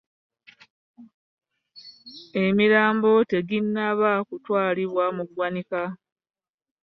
[2.43, 5.81] Emirambo teginnaba kutwalibwa mu ggwanika.